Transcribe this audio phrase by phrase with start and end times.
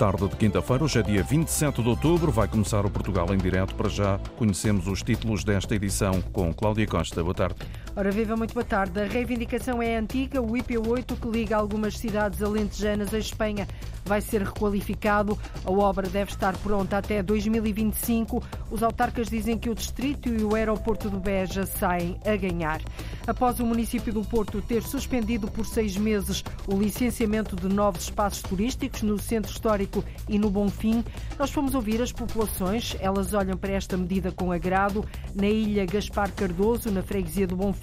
[0.00, 3.74] tarde de quinta-feira, hoje é dia 27 de outubro, vai começar o Portugal em direto.
[3.74, 7.22] Para já conhecemos os títulos desta edição com Cláudia Costa.
[7.22, 7.56] Boa tarde.
[7.96, 9.00] Ora viva, muito boa tarde.
[9.00, 10.40] A reivindicação é antiga.
[10.40, 13.66] O IP8, que liga algumas cidades alentejanas à Espanha,
[14.04, 15.36] vai ser requalificado.
[15.64, 18.42] A obra deve estar pronta até 2025.
[18.70, 22.80] Os autarcas dizem que o distrito e o aeroporto do Beja saem a ganhar.
[23.26, 28.40] Após o município do Porto ter suspendido por seis meses o licenciamento de novos espaços
[28.40, 31.04] turísticos no centro histórico e no Bonfim,
[31.36, 32.96] nós fomos ouvir as populações.
[33.00, 35.04] Elas olham para esta medida com agrado.
[35.34, 37.79] Na ilha Gaspar Cardoso, na freguesia do Bonfim,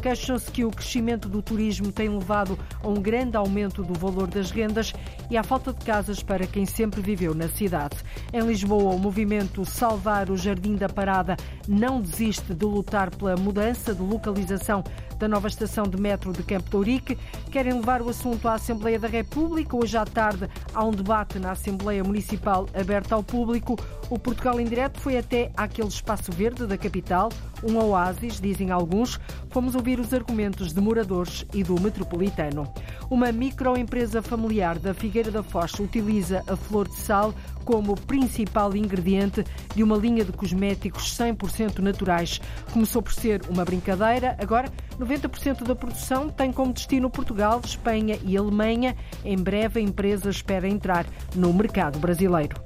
[0.00, 4.50] queixam-se que o crescimento do turismo tem levado a um grande aumento do valor das
[4.50, 4.92] rendas
[5.30, 7.96] e à falta de casas para quem sempre viveu na cidade.
[8.32, 11.36] Em Lisboa, o movimento Salvar o Jardim da Parada
[11.68, 14.84] não desiste de lutar pela mudança de localização
[15.22, 17.16] da nova estação de metro de Campo de.
[17.48, 19.76] Querem levar o assunto à Assembleia da República.
[19.76, 23.78] Hoje à tarde há um debate na Assembleia Municipal aberta ao público.
[24.10, 27.30] O Portugal em Direto foi até àquele espaço verde da capital,
[27.62, 29.20] um oásis, dizem alguns.
[29.50, 32.66] Fomos ouvir os argumentos de moradores e do metropolitano.
[33.12, 39.44] Uma microempresa familiar da Figueira da Foz utiliza a flor de sal como principal ingrediente
[39.76, 42.40] de uma linha de cosméticos 100% naturais.
[42.72, 48.34] Começou por ser uma brincadeira, agora 90% da produção tem como destino Portugal, Espanha e
[48.34, 48.96] Alemanha.
[49.22, 51.04] Em breve a empresa espera entrar
[51.36, 52.56] no mercado brasileiro.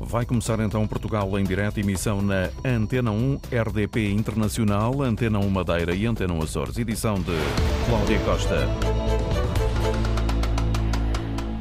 [0.00, 5.92] Vai começar então Portugal em direto, emissão na Antena 1 RDP Internacional, Antena 1 Madeira
[5.92, 6.78] e Antena 1 Açores.
[6.78, 7.32] Edição de
[7.88, 9.05] Cláudia Costa.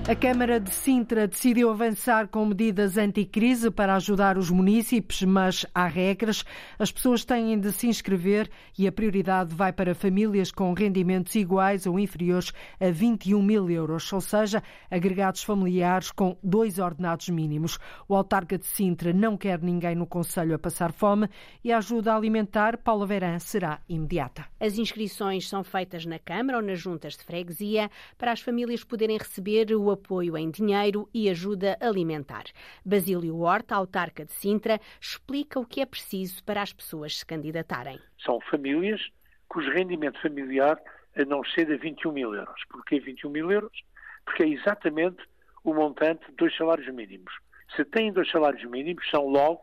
[0.08, 5.88] A Câmara de Sintra decidiu avançar com medidas anticrise para ajudar os municípios, mas há
[5.88, 6.46] regras.
[6.78, 8.48] As pessoas têm de se inscrever
[8.78, 14.14] e a prioridade vai para famílias com rendimentos iguais ou inferiores a 21 mil euros,
[14.14, 17.80] ou seja, agregados familiares com dois ordenados mínimos.
[18.08, 21.28] O autarca de Sintra não quer ninguém no Conselho a passar fome
[21.64, 24.46] e a ajuda alimentar, Paula Verã, será imediata.
[24.60, 29.18] As inscrições são feitas na Câmara ou nas juntas de freguesia para as famílias poderem
[29.18, 32.44] receber o apoio em dinheiro e ajuda alimentar.
[32.86, 38.00] Basílio Horta, autarca de Sintra, explica o que é preciso para as pessoas se candidatarem.
[38.24, 39.02] São famílias
[39.48, 40.80] cujo rendimento familiar
[41.28, 42.62] não excede a 21 mil euros.
[42.70, 43.84] Porquê 21 mil euros?
[44.26, 45.18] Porque é exatamente
[45.64, 47.34] o montante de dois salários mínimos.
[47.76, 49.62] Se têm dois salários mínimos, são logo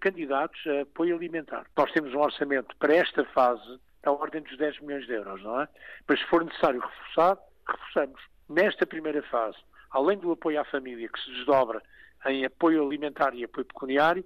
[0.00, 1.66] candidatos a apoio alimentar.
[1.76, 5.60] Nós temos um orçamento para esta fase da ordem dos 10 milhões de euros, não
[5.60, 5.68] é?
[6.06, 8.20] Mas se for necessário reforçar, reforçamos.
[8.48, 9.56] Nesta primeira fase,
[9.90, 11.82] além do apoio à família, que se desdobra
[12.26, 14.24] em apoio alimentar e apoio pecuniário,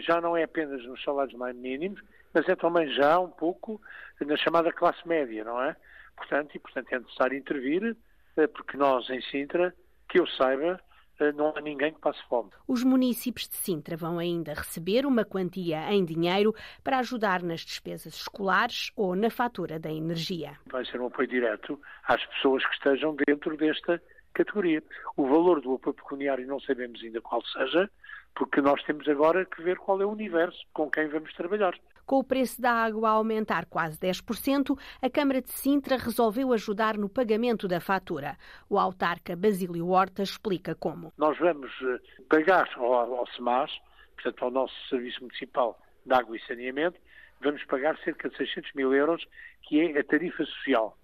[0.00, 2.00] já não é apenas nos salários mais mínimos,
[2.32, 3.80] mas é também já um pouco
[4.20, 5.76] na chamada classe média, não é?
[6.16, 7.96] Portanto, e portanto é necessário intervir,
[8.54, 9.74] porque nós em Sintra,
[10.08, 10.80] que eu saiba,
[11.36, 12.50] não há ninguém que passe fome.
[12.66, 18.14] Os municípios de Sintra vão ainda receber uma quantia em dinheiro para ajudar nas despesas
[18.14, 20.58] escolares ou na fatura da energia.
[20.66, 24.00] Vai ser um apoio direto às pessoas que estejam dentro desta
[24.34, 24.82] categoria.
[25.16, 27.90] O valor do apoio pecuniário não sabemos ainda qual seja,
[28.36, 31.74] porque nós temos agora que ver qual é o universo com quem vamos trabalhar.
[32.04, 36.96] Com o preço da água a aumentar quase 10%, a Câmara de Sintra resolveu ajudar
[36.96, 38.36] no pagamento da fatura.
[38.68, 41.12] O autarca Basílio Horta explica como.
[41.16, 41.72] Nós vamos
[42.28, 43.72] pagar ao, ao SEMAS,
[44.14, 47.00] portanto ao nosso Serviço Municipal de Água e Saneamento,
[47.40, 49.26] vamos pagar cerca de 600 mil euros,
[49.62, 50.96] que é a tarifa social.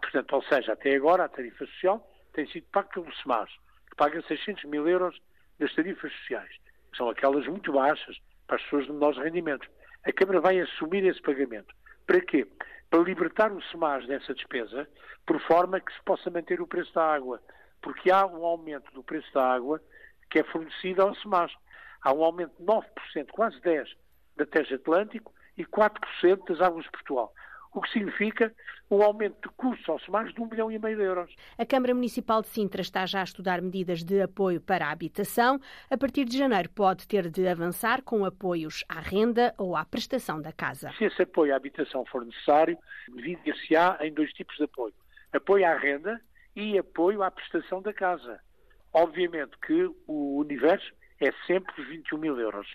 [0.00, 3.50] Portanto, ou seja, até agora a tarifa social tem sido paga pelo SEMAS,
[3.90, 5.20] que paga 600 mil euros
[5.60, 6.50] das tarifas sociais.
[6.96, 9.68] São aquelas muito baixas para as pessoas de menores rendimentos.
[10.04, 11.74] A Câmara vai assumir esse pagamento.
[12.06, 12.46] Para quê?
[12.88, 14.88] Para libertar o SEMAS dessa despesa,
[15.26, 17.40] por forma que se possa manter o preço da água.
[17.80, 19.80] Porque há um aumento do preço da água
[20.30, 21.52] que é fornecido ao SEMAS.
[22.02, 22.84] Há um aumento de 9%,
[23.30, 23.86] quase 10%,
[24.36, 27.32] da Teja Atlântico e 4% das águas de Portugal
[27.72, 28.52] o que significa
[28.90, 31.34] um aumento de custos ao SEMAS de um milhão e meio de euros.
[31.56, 35.60] A Câmara Municipal de Sintra está já a estudar medidas de apoio para a habitação.
[35.88, 40.42] A partir de janeiro pode ter de avançar com apoios à renda ou à prestação
[40.42, 40.92] da casa.
[40.98, 42.76] Se esse apoio à habitação for necessário,
[43.14, 44.94] dividir-se-á em dois tipos de apoio.
[45.32, 46.20] Apoio à renda
[46.56, 48.40] e apoio à prestação da casa.
[48.92, 52.66] Obviamente que o universo é sempre os 21 mil euros.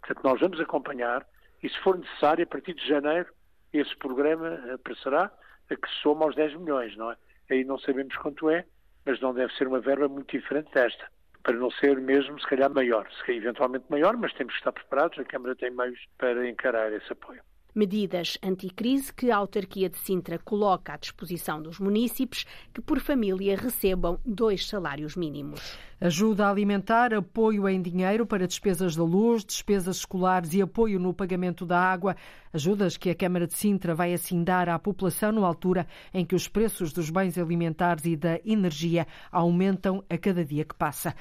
[0.00, 1.26] Portanto, nós vamos acompanhar
[1.62, 3.32] e, se for necessário, a partir de janeiro,
[3.72, 5.30] esse programa aparecerá
[5.70, 7.16] a que soma aos 10 milhões, não é?
[7.50, 8.64] Aí não sabemos quanto é,
[9.04, 11.10] mas não deve ser uma verba muito diferente desta,
[11.42, 13.08] para não ser mesmo, se calhar, maior.
[13.10, 16.92] Se calhar, eventualmente maior, mas temos que estar preparados, a Câmara tem meios para encarar
[16.92, 17.42] esse apoio.
[17.74, 23.56] Medidas anticrise que a autarquia de Sintra coloca à disposição dos munícipes que por família
[23.56, 25.78] recebam dois salários mínimos.
[26.00, 31.66] Ajuda alimentar, apoio em dinheiro para despesas da luz, despesas escolares e apoio no pagamento
[31.66, 32.14] da água.
[32.52, 36.36] Ajudas que a Câmara de Sintra vai assim dar à população numa altura em que
[36.36, 41.16] os preços dos bens alimentares e da energia aumentam a cada dia que passa.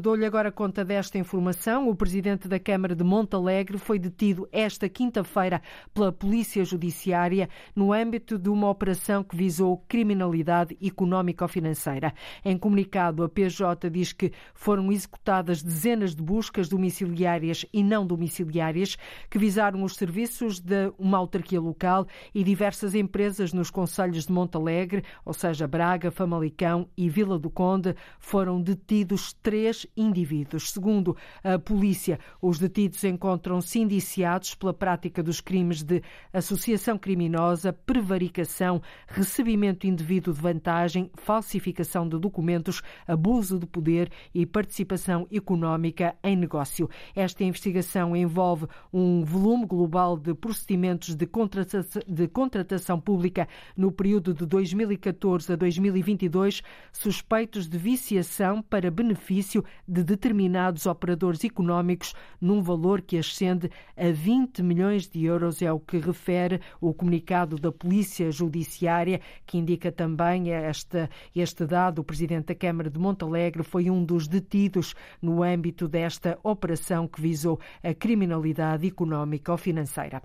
[0.00, 1.88] Dou-lhe agora conta desta informação.
[1.88, 5.49] O presidente da Câmara de Montalegre foi detido esta quinta-feira
[5.94, 12.12] pela Polícia Judiciária no âmbito de uma operação que visou criminalidade económico-financeira.
[12.44, 18.96] Em comunicado, a PJ diz que foram executadas dezenas de buscas domiciliárias e não domiciliárias
[19.30, 25.02] que visaram os serviços de uma autarquia local e diversas empresas nos conselhos de Montalegre,
[25.24, 30.70] ou seja, Braga, Famalicão e Vila do Conde, foram detidos três indivíduos.
[30.70, 36.02] Segundo a polícia, os detidos encontram-se indiciados pela prática dos crimes de
[36.32, 45.26] associação criminosa, prevaricação, recebimento indevido de vantagem, falsificação de documentos, abuso de poder e participação
[45.32, 46.88] económica em negócio.
[47.14, 54.34] Esta investigação envolve um volume global de procedimentos de contratação, de contratação pública no período
[54.34, 56.62] de 2014 a 2022,
[56.92, 64.62] suspeitos de viciação para benefício de determinados operadores económicos num valor que ascende a 20
[64.62, 70.50] milhões de euros, é o que refere o comunicado da Polícia Judiciária, que indica também
[70.50, 72.00] este, este dado.
[72.00, 77.20] O Presidente da Câmara de Montalegre foi um dos detidos no âmbito desta operação que
[77.20, 80.22] visou a criminalidade económica ou financeira.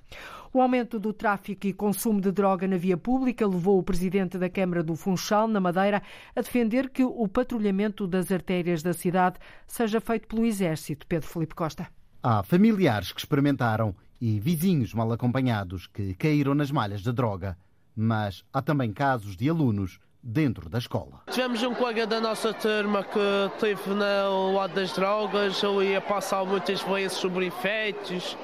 [0.54, 4.50] O aumento do tráfico e consumo de droga na via pública levou o presidente da
[4.50, 6.02] Câmara do Funchal, na Madeira,
[6.36, 9.38] a defender que o patrulhamento das artérias da cidade
[9.68, 11.06] seja feito pelo Exército.
[11.08, 11.88] Pedro Felipe Costa.
[12.24, 13.94] Há familiares que experimentaram
[14.26, 17.56] e vizinhos mal acompanhados que caíram nas malhas da droga.
[17.96, 21.22] Mas há também casos de alunos dentro da escola.
[21.30, 23.20] Tivemos um colega da nossa turma que
[23.54, 28.36] esteve no lado das drogas, ele ia passar muitas vezes sobre efeitos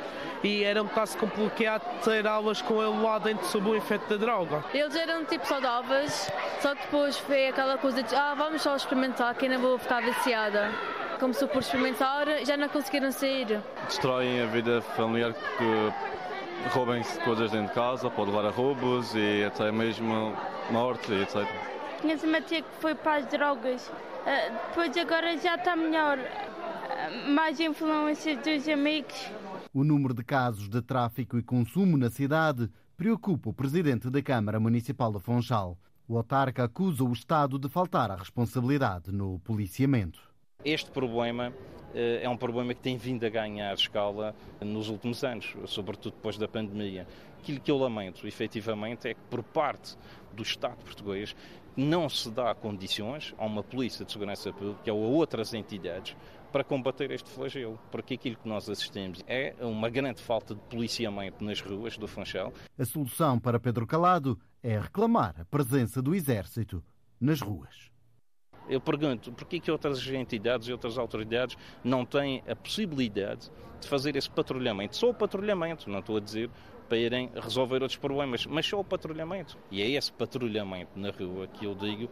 [0.43, 4.17] e era um caso complicado ter aulas com ele lá dentro sob o efeito da
[4.17, 4.63] droga.
[4.75, 6.31] Eles eram tipo saudáveis,
[6.61, 10.69] só depois foi aquela coisa de ah, vamos só experimentar que ainda vou ficar viciada.
[11.21, 13.61] Começou por experimentar já não conseguiram sair.
[13.85, 19.43] Destroem a vida familiar que roubem-se coisas dentro de casa, pode levar a roubos e
[19.43, 20.35] até mesmo
[20.71, 21.47] morte, etc.
[22.01, 23.91] Conheço uma tia que foi para as drogas,
[24.69, 26.17] depois agora já está melhor,
[27.29, 29.29] mais influência dos amigos.
[29.71, 32.67] O número de casos de tráfico e consumo na cidade
[32.97, 35.77] preocupa o presidente da Câmara Municipal de Funchal.
[36.07, 40.30] O autarca acusa o Estado de faltar à responsabilidade no policiamento.
[40.63, 41.53] Este problema
[41.93, 46.47] é um problema que tem vindo a ganhar escala nos últimos anos, sobretudo depois da
[46.47, 47.07] pandemia.
[47.39, 49.97] Aquilo que eu lamento, efetivamente, é que por parte
[50.31, 51.35] do Estado português
[51.75, 56.15] não se dá condições a uma polícia de segurança pública ou a outras entidades
[56.51, 61.43] para combater este flagelo, porque aquilo que nós assistimos é uma grande falta de policiamento
[61.43, 62.53] nas ruas do Funchal.
[62.77, 66.83] A solução para Pedro Calado é reclamar a presença do Exército
[67.19, 67.90] nas ruas.
[68.69, 74.15] Eu pergunto, por que outras entidades e outras autoridades não têm a possibilidade de fazer
[74.15, 74.95] esse patrulhamento?
[74.95, 76.49] Só o patrulhamento, não estou a dizer
[76.87, 79.57] para irem resolver outros problemas, mas só o patrulhamento.
[79.71, 82.09] E é esse patrulhamento na rua que eu digo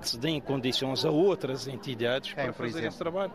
[0.00, 2.88] que se deem condições a outras entidades é, para fazer exemplo.
[2.88, 3.32] esse trabalho.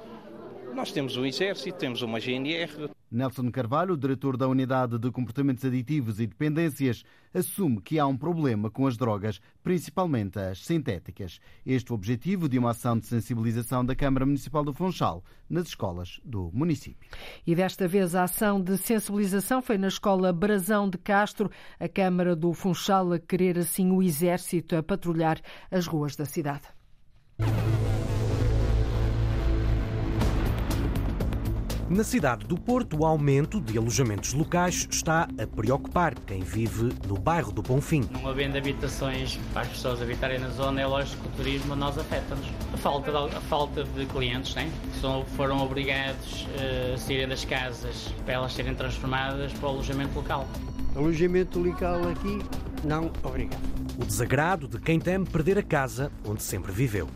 [0.73, 2.89] Nós temos o Exército, temos uma GNR.
[3.11, 8.69] Nelson Carvalho, diretor da Unidade de Comportamentos Aditivos e Dependências, assume que há um problema
[8.69, 11.39] com as drogas, principalmente as sintéticas.
[11.65, 15.67] Este é o objetivo de uma ação de sensibilização da Câmara Municipal do Funchal nas
[15.67, 17.09] escolas do município.
[17.45, 21.49] E desta vez a ação de sensibilização foi na escola Brazão de Castro,
[21.79, 26.67] a Câmara do Funchal a querer assim o Exército a patrulhar as ruas da cidade.
[31.89, 37.17] Na cidade do Porto, o aumento de alojamentos locais está a preocupar quem vive no
[37.17, 38.07] bairro do Bonfim.
[38.11, 41.97] Não havendo habitações para as pessoas habitarem na zona, é lógico que o turismo nós
[41.97, 42.45] afeta-nos.
[42.71, 44.71] A falta de, a falta de clientes, né?
[44.93, 46.45] que foram obrigados
[46.93, 50.47] a saírem das casas para elas serem transformadas para o alojamento local.
[50.95, 52.37] Alojamento local aqui,
[52.83, 53.61] não, obrigado.
[53.97, 57.07] O desagrado de quem teme perder a casa onde sempre viveu.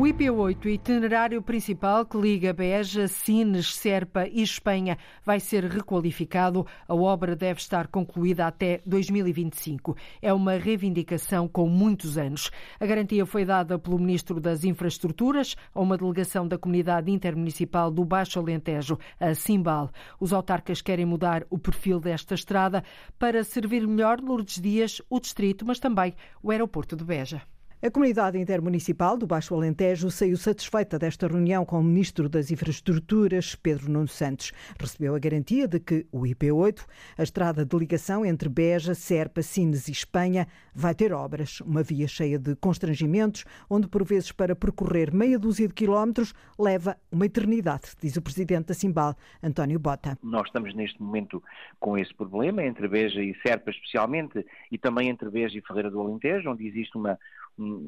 [0.00, 6.66] O O IP8, itinerário principal que liga Beja, Sines, Serpa e Espanha, vai ser requalificado.
[6.88, 9.94] A obra deve estar concluída até 2025.
[10.22, 12.50] É uma reivindicação com muitos anos.
[12.80, 18.02] A garantia foi dada pelo Ministro das Infraestruturas a uma delegação da Comunidade Intermunicipal do
[18.02, 19.90] Baixo Alentejo, a Simbal.
[20.18, 22.82] Os autarcas querem mudar o perfil desta estrada
[23.18, 27.42] para servir melhor Lourdes Dias, o distrito, mas também o aeroporto de Beja.
[27.82, 33.54] A comunidade intermunicipal do Baixo Alentejo saiu satisfeita desta reunião com o Ministro das Infraestruturas,
[33.54, 34.52] Pedro Nuno Santos.
[34.78, 39.88] Recebeu a garantia de que o IP8, a estrada de ligação entre Beja, Serpa, Sines
[39.88, 41.62] e Espanha, vai ter obras.
[41.62, 46.98] Uma via cheia de constrangimentos, onde por vezes para percorrer meia dúzia de quilómetros leva
[47.10, 50.18] uma eternidade, diz o Presidente da Simbal, António Bota.
[50.22, 51.42] Nós estamos neste momento
[51.78, 55.98] com esse problema, entre Beja e Serpa especialmente, e também entre Beja e Ferreira do
[55.98, 57.16] Alentejo, onde existe uma um,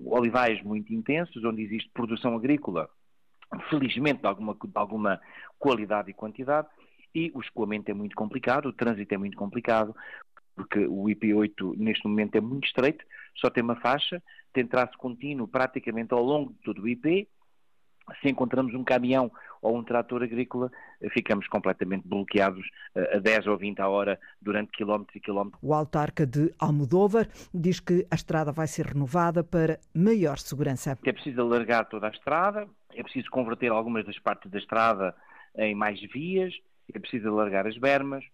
[0.06, 2.88] olivais muito intensos, onde existe produção agrícola,
[3.70, 5.20] felizmente de alguma, de alguma
[5.58, 6.68] qualidade e quantidade,
[7.14, 9.94] e o escoamento é muito complicado, o trânsito é muito complicado,
[10.54, 13.04] porque o IP8 neste momento é muito estreito,
[13.36, 17.28] só tem uma faixa, tem traço contínuo praticamente ao longo de todo o IP,
[18.20, 19.30] se encontramos um caminhão
[19.62, 20.70] ou um trator agrícola,
[21.12, 22.66] ficamos completamente bloqueados
[22.96, 25.62] eh, a 10 ou 20 a hora durante quilómetros e quilómetros.
[25.62, 30.98] O autarca de Almodóvar diz que a estrada vai ser renovada para maior segurança.
[31.04, 35.14] É preciso alargar toda a estrada, é preciso converter algumas das partes da estrada
[35.56, 36.52] em mais vias,
[36.92, 38.24] é preciso alargar as bermas,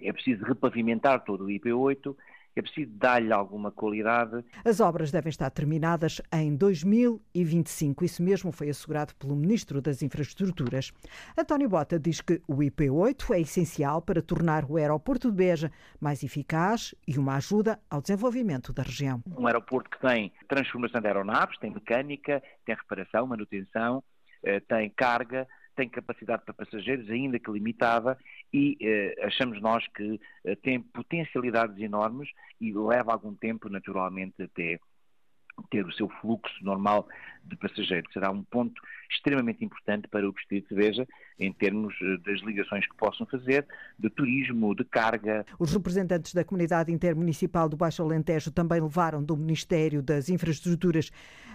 [0.00, 2.14] é preciso repavimentar todo o IP8
[2.54, 4.44] é preciso dar-lhe alguma qualidade.
[4.64, 8.04] As obras devem estar terminadas em 2025.
[8.04, 10.92] Isso mesmo foi assegurado pelo Ministro das Infraestruturas.
[11.36, 16.22] António Bota diz que o IP8 é essencial para tornar o aeroporto de Beja mais
[16.22, 19.22] eficaz e uma ajuda ao desenvolvimento da região.
[19.36, 24.02] Um aeroporto que tem transformação de aeronaves, tem mecânica, tem reparação, manutenção,
[24.42, 28.18] eh, tem carga, tem capacidade para passageiros, ainda que limitada,
[28.52, 32.28] e eh, achamos nós que eh, tem potencialidades enormes
[32.60, 34.78] e leva algum tempo, naturalmente, até
[35.70, 37.06] ter o seu fluxo normal
[37.44, 38.12] de passageiros.
[38.12, 38.80] Será um ponto
[39.10, 41.06] extremamente importante para o Distrito de Veja
[41.38, 43.66] em termos eh, das ligações que possam fazer,
[43.98, 45.44] de turismo, de carga.
[45.58, 51.10] Os representantes da comunidade intermunicipal do Baixo Alentejo também levaram do Ministério das Infraestruturas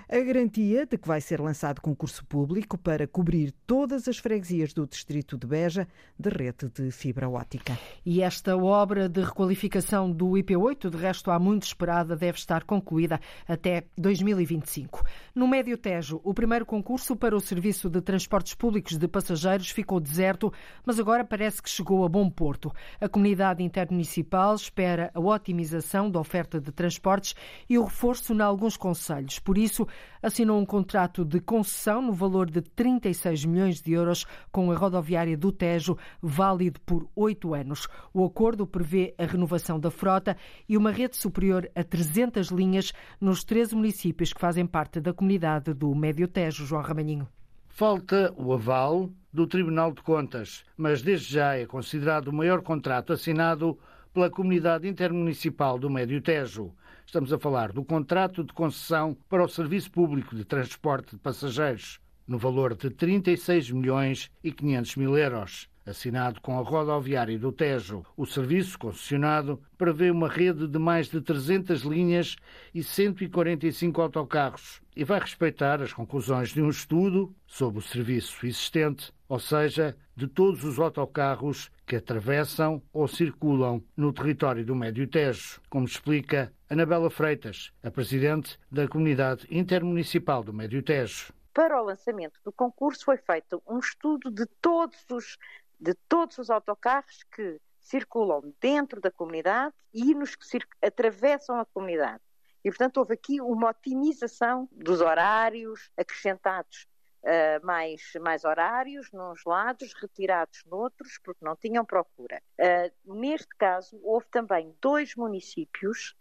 [0.10, 4.88] a garantia de que vai ser lançado concurso público para cobrir todas as freguesias do
[4.88, 5.86] distrito de Beja
[6.18, 7.78] de rede de fibra ótica.
[8.06, 13.20] E esta obra de requalificação do IP8, de resto há muito esperada, deve estar concluída
[13.46, 15.04] até 2025.
[15.36, 20.00] No Médio Tejo, o primeiro concurso para o serviço de transportes públicos de passageiros ficou
[20.00, 20.52] deserto,
[20.86, 22.72] mas agora parece que chegou a bom porto.
[23.00, 27.36] A comunidade intermunicipal espera a otimização da oferta de transportes
[27.70, 29.40] e o reforço em alguns conselhos.
[29.40, 29.88] Por isso,
[30.22, 35.38] assinou um contrato de concessão no valor de 36 milhões de euros com a rodoviária
[35.38, 37.88] do Tejo, válido por oito anos.
[38.14, 40.36] O acordo prevê a renovação da frota
[40.68, 45.67] e uma rede superior a 300 linhas nos 13 municípios que fazem parte da comunidade
[45.74, 46.66] do Médio Tejo.
[46.66, 47.28] João Ramalhinho.
[47.68, 53.14] Falta o aval do Tribunal de Contas, mas desde já é considerado o maior contrato
[53.14, 53.78] assinado
[54.14, 56.74] pela Comunidade Intermunicipal do Médio Tejo.
[57.06, 62.00] Estamos a falar do contrato de concessão para o Serviço Público de Transporte de Passageiros,
[62.28, 65.70] no valor de 36 milhões e 500 mil euros.
[65.88, 71.22] Assinado com a rodoviária do Tejo, o serviço concessionado prevê uma rede de mais de
[71.22, 72.36] 300 linhas
[72.76, 79.14] e 145 autocarros e vai respeitar as conclusões de um estudo sobre o serviço existente,
[79.30, 85.62] ou seja, de todos os autocarros que atravessam ou circulam no território do Médio Tejo,
[85.70, 91.37] como explica Anabela Freitas, a presidente da Comunidade Intermunicipal do Médio Tejo.
[91.58, 95.40] Para o lançamento do concurso foi feito um estudo de todos os
[95.80, 102.22] de todos os autocarros que circulam dentro da comunidade e nos que atravessam a comunidade.
[102.64, 106.88] E, portanto, houve aqui uma otimização dos horários, acrescentados
[107.24, 112.40] uh, mais, mais horários nos lados, retirados noutros, porque não tinham procura.
[112.60, 116.16] Uh, neste caso, houve também dois municípios,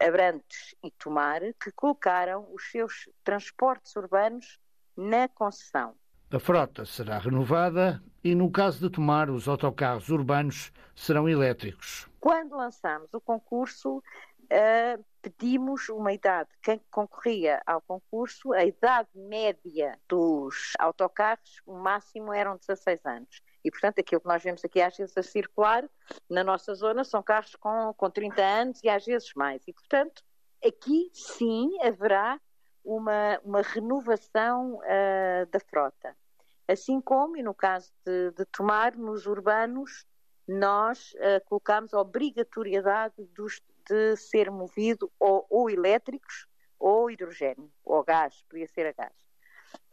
[0.00, 4.58] Abrantes e Tomar, que colocaram os seus transportes urbanos
[4.96, 5.94] na concessão.
[6.30, 12.08] A frota será renovada e, no caso de tomar, os autocarros urbanos serão elétricos.
[12.18, 16.48] Quando lançamos o concurso, uh, pedimos uma idade.
[16.62, 23.42] Quem concorria ao concurso, a idade média dos autocarros, o máximo eram 16 anos.
[23.64, 25.88] E, portanto, aquilo que nós vemos aqui às vezes a circular
[26.28, 29.62] na nossa zona são carros com, com 30 anos e às vezes mais.
[29.66, 30.22] E, portanto,
[30.64, 32.38] aqui sim haverá
[32.84, 36.14] uma, uma renovação uh, da frota.
[36.68, 40.06] Assim como, e no caso de, de Tomar, nos urbanos,
[40.46, 46.46] nós uh, colocamos a obrigatoriedade dos, de ser movido ou, ou elétricos
[46.78, 49.14] ou hidrogênio, ou gás, podia ser a gás.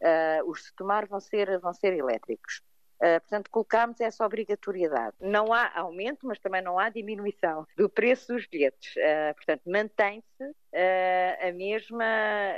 [0.00, 2.60] Uh, os de tomar vão ser, vão ser elétricos.
[3.02, 5.16] Uh, portanto, colocámos essa obrigatoriedade.
[5.20, 8.94] Não há aumento, mas também não há diminuição do preço dos bilhetes.
[8.94, 12.04] Uh, portanto, mantém-se uh, a mesma,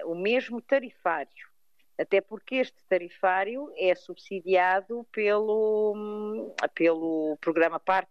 [0.04, 1.48] o mesmo tarifário.
[1.98, 8.10] Até porque este tarifário é subsidiado pelo, pelo programa PARTE,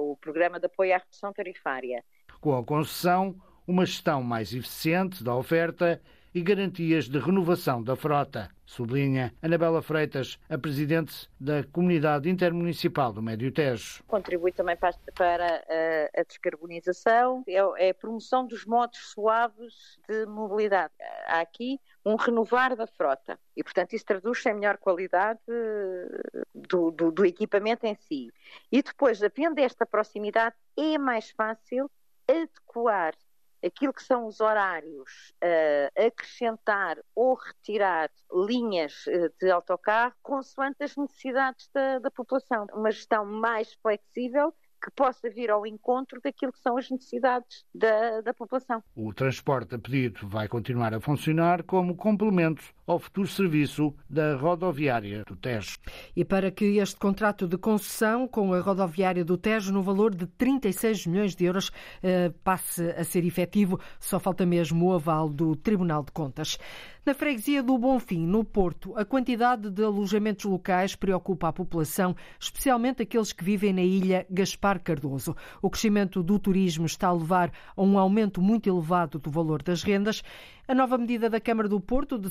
[0.00, 2.04] o Programa de Apoio à Redução Tarifária.
[2.42, 3.34] Com a concessão,
[3.66, 6.00] uma gestão mais eficiente da oferta
[6.34, 13.22] e garantias de renovação da frota, sublinha Anabela Freitas, a presidente da Comunidade Intermunicipal do
[13.22, 14.02] Médio Tejo.
[14.06, 15.64] Contribui também para, para
[16.16, 20.92] a, descarbonização, é, é, a promoção dos modos suaves de mobilidade.
[21.26, 25.40] Há aqui um renovar da frota e, portanto, isso traduz-se em melhor qualidade
[26.54, 28.30] do, do, do equipamento em si.
[28.70, 31.90] E depois, havendo esta proximidade, é mais fácil
[32.28, 33.14] adequar
[33.64, 40.96] aquilo que são os horários, uh, acrescentar ou retirar linhas uh, de autocarro consoante as
[40.96, 42.66] necessidades da, da população.
[42.72, 48.20] Uma gestão mais flexível que possa vir ao encontro daquilo que são as necessidades da,
[48.20, 48.82] da população.
[48.94, 55.22] O transporte a pedido vai continuar a funcionar como complemento ao futuro serviço da rodoviária
[55.24, 55.76] do Tejo.
[56.16, 60.26] E para que este contrato de concessão com a rodoviária do Tejo, no valor de
[60.26, 61.70] 36 milhões de euros,
[62.02, 66.58] eh, passe a ser efetivo, só falta mesmo o aval do Tribunal de Contas.
[67.06, 73.02] Na freguesia do Bonfim, no Porto, a quantidade de alojamentos locais preocupa a população, especialmente
[73.02, 75.34] aqueles que vivem na ilha Gaspar Cardoso.
[75.62, 79.82] O crescimento do turismo está a levar a um aumento muito elevado do valor das
[79.82, 80.22] rendas.
[80.70, 82.28] A nova medida da Câmara do Porto de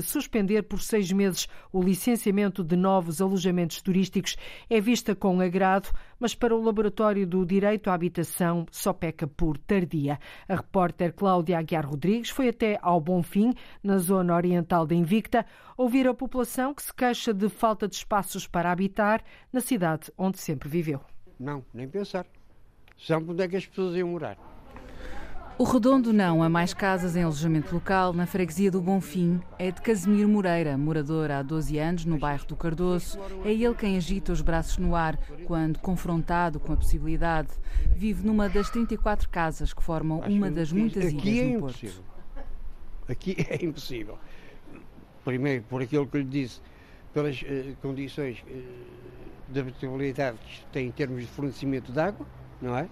[0.00, 4.38] suspender por seis meses o licenciamento de novos alojamentos turísticos
[4.70, 9.58] é vista com agrado, mas para o Laboratório do Direito à Habitação só peca por
[9.58, 10.18] tardia.
[10.48, 15.44] A repórter Cláudia Aguiar Rodrigues foi até ao Bonfim, na zona oriental da Invicta,
[15.76, 19.22] ouvir a população que se queixa de falta de espaços para habitar
[19.52, 21.02] na cidade onde sempre viveu.
[21.38, 22.24] Não, nem pensar.
[22.96, 24.57] Sabe onde é que as pessoas iam morar?
[25.58, 29.82] O redondo não a mais casas em alojamento local na freguesia do Bonfim é de
[29.82, 33.18] Casimiro Moreira, morador há 12 anos no bairro do Cardoso.
[33.44, 37.48] É ele quem agita os braços no ar quando confrontado com a possibilidade.
[37.96, 41.74] Vive numa das 34 casas que formam uma das muitas aqui ilhas é no Porto.
[41.74, 42.04] Impossível.
[43.08, 44.18] Aqui é impossível.
[45.24, 46.60] Primeiro, por aquilo que lhe disse,
[47.12, 52.24] pelas uh, condições uh, de habitabilidade que tem em termos de fornecimento de água,
[52.62, 52.88] não é?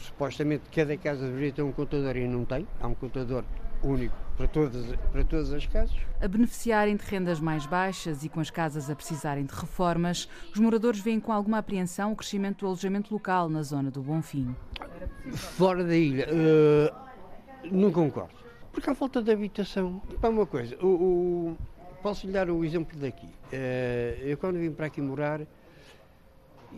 [0.00, 2.66] Supostamente cada casa deveria ter um contador e não tem.
[2.80, 3.44] Há um contador
[3.82, 5.96] único para todas, para todas as casas.
[6.20, 10.58] A beneficiarem de rendas mais baixas e com as casas a precisarem de reformas, os
[10.58, 14.54] moradores veem com alguma apreensão o crescimento do alojamento local na zona do Bonfim.
[15.32, 18.34] Fora da ilha, uh, não concordo.
[18.72, 20.00] Porque há falta de habitação.
[20.20, 21.58] Para uma coisa, o, o,
[22.02, 23.26] posso lhe dar o exemplo daqui.
[23.26, 25.42] Uh, eu quando vim para aqui morar,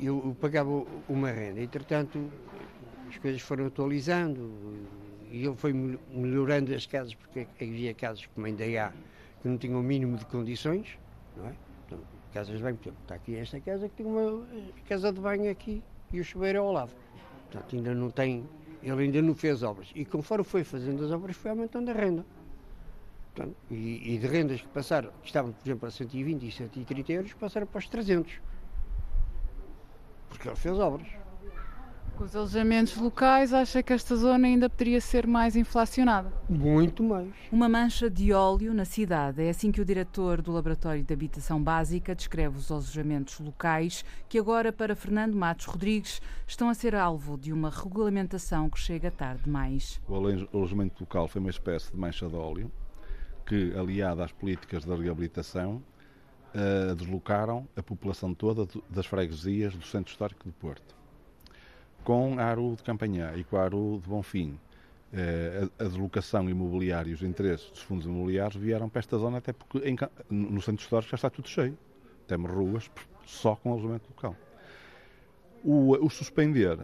[0.01, 1.61] eu pagava uma renda.
[1.61, 2.19] Entretanto,
[3.12, 4.51] as coisas foram atualizando
[5.31, 8.90] e ele foi melhorando as casas, porque havia casas, como ainda há,
[9.40, 10.98] que não tinham o mínimo de condições,
[11.37, 11.55] não é?
[11.87, 11.98] Então,
[12.33, 14.46] casas de banho, portanto, está aqui esta casa que tem uma
[14.88, 16.92] casa de banho aqui e o chuveiro ao lado.
[17.51, 18.48] Portanto, ainda não tem,
[18.83, 19.90] ele ainda não fez obras.
[19.94, 22.25] E conforme foi fazendo as obras, foi aumentando a renda.
[23.35, 27.12] Portanto, e, e, de rendas que passaram, que estavam, por exemplo, a 120 e 130
[27.12, 28.40] euros, passaram para os 300.
[30.29, 31.22] Porque ele fez obras.
[32.23, 36.33] Com os alojamentos locais, acha que esta zona ainda poderia ser mais inflacionada?
[36.49, 37.29] Muito mais.
[37.51, 39.43] Uma mancha de óleo na cidade.
[39.43, 44.39] É assim que o diretor do Laboratório de Habitação Básica descreve os alojamentos locais, que
[44.39, 49.43] agora, para Fernando Matos Rodrigues, estão a ser alvo de uma regulamentação que chega tarde
[49.43, 50.01] demais.
[50.07, 52.71] O alojamento local foi uma espécie de mancha de óleo
[53.45, 55.83] que, aliada às políticas da reabilitação,
[56.55, 61.02] uh, deslocaram a população toda das freguesias do Centro Histórico do Porto
[62.05, 64.59] com a ARU de Campanhã e com a ARU de Bonfim,
[65.12, 69.53] eh, a, deslocação imobiliária e os interesses dos fundos imobiliários vieram para esta zona, até
[69.53, 69.97] porque em,
[70.31, 71.77] no centro histórico já está tudo cheio.
[72.27, 72.91] Temos ruas
[73.27, 74.35] só com alojamento local.
[75.62, 76.79] O, o suspender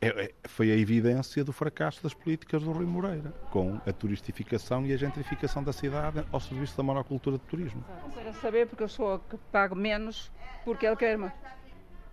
[0.00, 4.84] é, é, foi a evidência do fracasso das políticas do Rui Moreira, com a turistificação
[4.86, 7.84] e a gentrificação da cidade ao serviço da monocultura de turismo.
[8.14, 10.30] Quero saber porque eu sou a que pago menos,
[10.64, 11.18] porque ele quer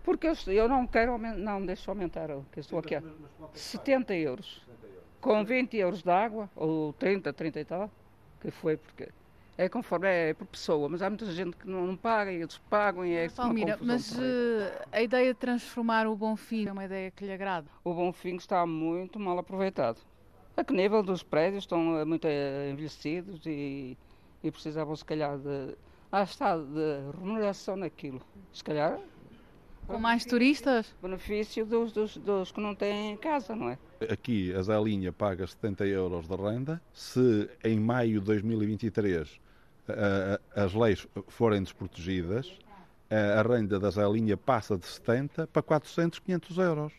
[0.03, 2.95] porque eu, eu não quero, não deixo aumentar, que eu estou aqui,
[3.53, 4.61] 70 euros.
[5.21, 7.89] com 20 euros de água, ou 30, 30 e tal,
[8.41, 9.09] que foi porque
[9.57, 12.59] é conforme é por pessoa, mas há muita gente que não, não paga e outros
[12.69, 14.21] pagam e é Palmira, mas uh,
[14.91, 17.67] a ideia de transformar o Bonfim é uma ideia que lhe agrada?
[17.83, 19.99] O Bonfim está muito mal aproveitado.
[20.57, 23.97] A que nível dos prédios estão eh, muito eh, envelhecidos e,
[24.43, 25.75] e precisavam se calhar de...
[26.11, 28.21] Ah, está de remuneração naquilo.
[28.51, 28.99] Se calhar
[29.87, 30.93] com mais turistas?
[31.01, 33.77] Benefício dos, dos, dos, que não têm casa, não é?
[34.09, 36.81] Aqui a Zelinha paga 70 euros de renda.
[36.93, 39.39] Se em maio de 2023
[40.55, 42.57] as leis forem desprotegidas,
[43.09, 46.93] a renda da Zelinha passa de 70 para 400, 500 euros.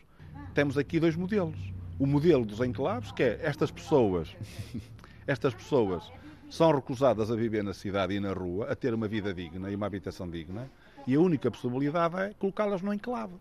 [0.53, 1.59] Temos aqui dois modelos.
[1.99, 4.35] O modelo dos enclaves, que é estas pessoas,
[5.27, 6.11] estas pessoas
[6.49, 9.75] são recusadas a viver na cidade e na rua, a ter uma vida digna e
[9.75, 10.69] uma habitação digna,
[11.07, 13.35] e a única possibilidade é colocá-las no enclave,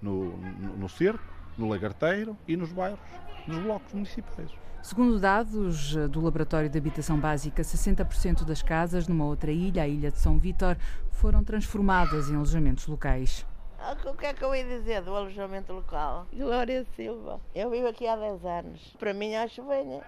[0.00, 1.24] no, no, no cerco,
[1.56, 3.00] no lagarteiro e nos bairros,
[3.46, 4.50] nos blocos municipais.
[4.82, 10.10] Segundo dados do Laboratório de Habitação Básica, 60% das casas numa outra ilha, a Ilha
[10.10, 10.76] de São Vítor,
[11.10, 13.46] foram transformadas em alojamentos locais.
[13.78, 16.26] Ah, o que é que eu ia dizer do alojamento local?
[16.32, 17.40] Glória Silva.
[17.54, 18.96] Eu vivo aqui há 10 anos.
[18.98, 20.02] Para mim acho bem,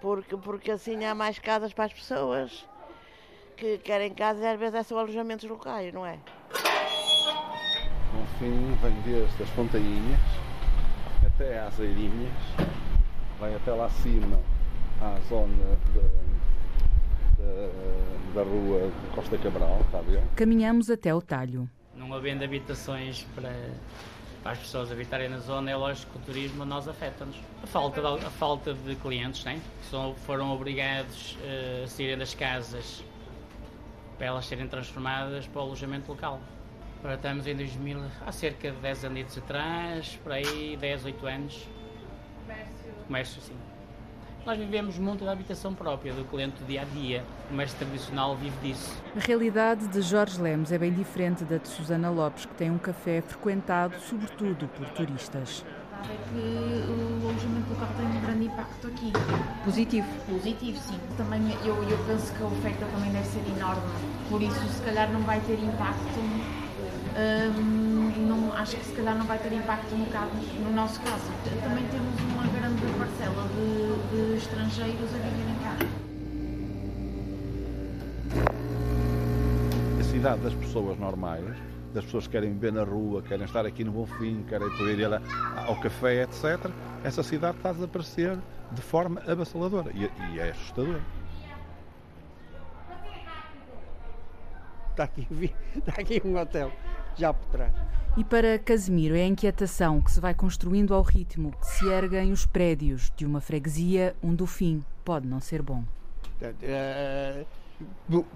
[0.00, 2.68] porque, porque assim há mais casas para as pessoas
[3.56, 6.18] que querem casas e às vezes é só alojamentos locais, não é?
[8.28, 10.20] Confim vem desde as Fontainhas
[11.24, 12.32] até às Eirinhas,
[13.40, 14.38] vai até lá acima
[15.00, 16.00] à zona de,
[17.36, 20.22] de, da rua Costa Cabral, está a ver?
[20.36, 21.68] Caminhamos até o talho.
[21.96, 23.52] Não havendo habitações para,
[24.42, 27.36] para as pessoas habitarem na zona, é lógico que o turismo nós afeta-nos.
[27.62, 29.60] A falta de, a falta de clientes, né?
[29.82, 33.02] que foram obrigados uh, a saírem das casas
[34.16, 36.40] para elas serem transformadas para o alojamento local.
[36.98, 41.68] Agora estamos em 2000, há cerca de 10 anos atrás, por aí 10, 8 anos.
[42.42, 42.92] Comércio.
[43.06, 43.54] Comércio, sim.
[44.44, 47.22] Nós vivemos muito da habitação própria do cliente do dia a dia.
[47.44, 49.00] O comércio tradicional vive disso.
[49.16, 52.78] A realidade de Jorge Lemos é bem diferente da de Susana Lopes, que tem um
[52.78, 55.64] café frequentado sobretudo por turistas.
[56.02, 59.12] É que o alojamento local tem um grande impacto aqui.
[59.64, 60.06] Positivo?
[60.28, 60.98] Positivo, sim.
[61.16, 63.82] Também eu, eu penso que a oferta também deve ser enorme.
[64.28, 66.67] Por isso, se calhar, não vai ter impacto
[67.18, 70.30] não, acho que se calhar não vai ter impacto no, caso,
[70.62, 71.24] no nosso caso.
[71.62, 75.76] Também temos uma grande parcela de, de estrangeiros a viverem cá.
[80.00, 81.44] A cidade das pessoas normais,
[81.92, 85.22] das pessoas que querem beber na rua, querem estar aqui no Bonfim, querem poder ir
[85.66, 86.70] ao café, etc.,
[87.02, 88.38] essa cidade está a desaparecer
[88.70, 91.00] de forma avassaladora e, e é assustador.
[94.90, 96.72] Está aqui, está aqui um hotel
[97.18, 97.72] já por trás.
[98.16, 102.32] E para Casemiro é a inquietação que se vai construindo ao ritmo que se erguem
[102.32, 105.84] os prédios de uma freguesia onde o fim pode não ser bom.
[106.62, 107.44] É,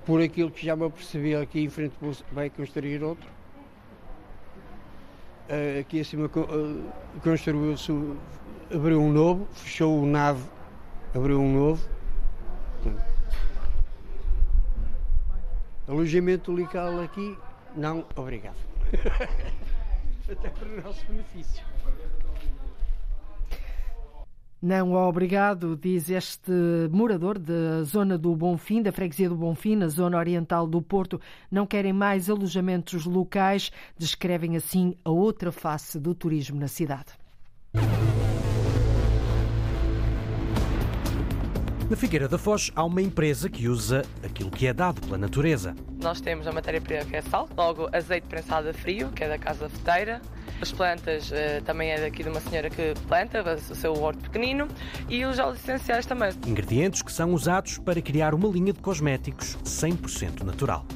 [0.04, 1.94] por aquilo que já me apercebi aqui em frente
[2.30, 3.28] vai construir outro.
[5.48, 6.30] É, aqui acima
[7.22, 7.92] construiu-se,
[8.72, 10.44] abriu um novo, fechou o nave,
[11.14, 11.88] abriu um novo.
[15.88, 17.36] Alojamento local aqui,
[17.76, 18.56] não, obrigado.
[20.30, 21.64] Até para o nosso benefício.
[24.62, 26.52] Não, obrigado, diz este
[26.92, 31.20] morador da zona do Bonfim, da freguesia do Bonfim, na zona oriental do Porto.
[31.50, 37.12] Não querem mais alojamentos locais, descrevem assim a outra face do turismo na cidade.
[41.92, 45.76] Na Figueira da Foz há uma empresa que usa aquilo que é dado pela natureza.
[46.00, 49.36] Nós temos a matéria-prima que é sal, logo azeite prensado a frio, que é da
[49.36, 50.22] Casa Feteira.
[50.62, 54.68] As plantas uh, também é daqui de uma senhora que planta, o seu horto pequenino,
[55.06, 56.30] e os óleos essenciais também.
[56.46, 60.86] Ingredientes que são usados para criar uma linha de cosméticos 100% natural.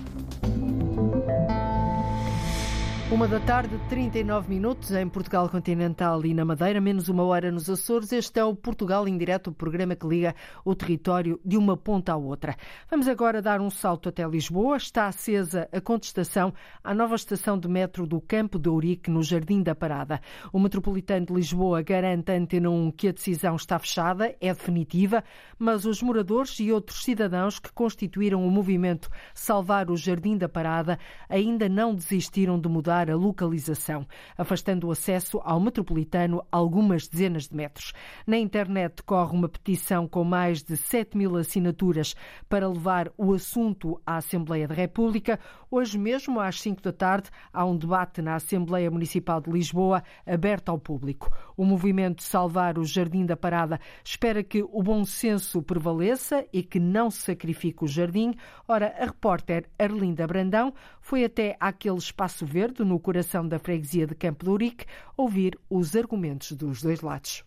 [3.09, 7.71] Uma da tarde, 39 minutos em Portugal Continental e na Madeira, menos uma hora nos
[7.71, 8.11] Açores.
[8.11, 12.13] Este é o Portugal em Direto, o programa que liga o território de uma ponta
[12.13, 12.57] à outra.
[12.91, 14.77] Vamos agora dar um salto até Lisboa.
[14.77, 19.63] Está acesa a contestação à nova estação de metro do Campo de Ourique, no Jardim
[19.63, 20.21] da Parada.
[20.53, 25.23] O metropolitano de Lisboa garante à 1 que a decisão está fechada, é definitiva,
[25.57, 30.99] mas os moradores e outros cidadãos que constituíram o movimento Salvar o Jardim da Parada
[31.29, 34.07] ainda não desistiram de mudar mudar a localização,
[34.39, 37.93] afastando o acesso ao metropolitano algumas dezenas de metros.
[38.27, 42.15] Na internet corre uma petição com mais de 7 mil assinaturas
[42.49, 45.39] para levar o assunto à Assembleia da República.
[45.71, 50.71] Hoje mesmo, às 5 da tarde, há um debate na Assembleia Municipal de Lisboa aberto
[50.71, 51.31] ao público.
[51.57, 56.81] O movimento Salvar o Jardim da Parada espera que o bom senso prevaleça e que
[56.81, 58.35] não se sacrifique o jardim.
[58.67, 60.73] Ora, a repórter Arlinda Brandão
[61.07, 65.95] foi até aquele espaço verde no coração da freguesia de Campo de Urique ouvir os
[65.95, 67.45] argumentos dos dois lados.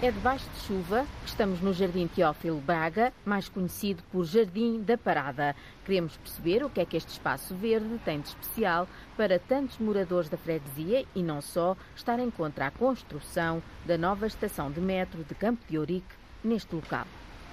[0.00, 4.96] É debaixo de chuva que estamos no Jardim Teófilo Braga, mais conhecido por Jardim da
[4.96, 5.54] Parada.
[5.84, 10.30] Queremos perceber o que é que este espaço verde tem de especial para tantos moradores
[10.30, 15.34] da freguesia e não só estarem contra a construção da nova estação de metro de
[15.34, 17.06] Campo de Ourique neste local.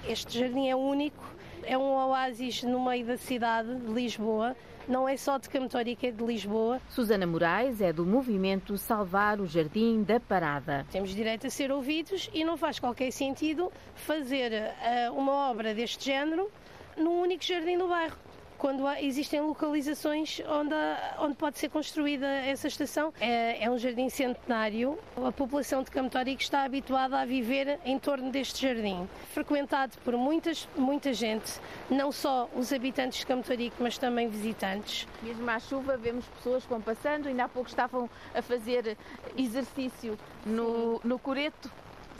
[0.07, 1.23] Este jardim é único,
[1.63, 4.55] é um oásis no meio da cidade de Lisboa
[4.87, 6.79] não é só de Camtórica, é de Lisboa.
[6.89, 10.85] Susana Moraes é do movimento Salvar o Jardim da Parada.
[10.91, 16.05] Temos direito a ser ouvidos e não faz qualquer sentido fazer uh, uma obra deste
[16.05, 16.51] género
[16.95, 18.15] num único jardim do bairro
[18.57, 20.75] quando há, existem localizações onde,
[21.19, 23.13] onde pode ser construída essa estação.
[23.19, 24.97] É, é um jardim centenário.
[25.17, 30.67] A população de Camtórico está habituada a viver em torno deste jardim, frequentado por muitas,
[30.75, 35.07] muita gente, não só os habitantes de Camtórico, mas também visitantes.
[35.21, 38.97] Mesmo à chuva vemos pessoas que vão passando, ainda há pouco estavam a fazer
[39.37, 41.71] exercício no, no coreto.